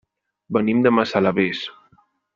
Venim 0.57 0.81
de 0.87 0.93
Massalavés. 0.99 1.63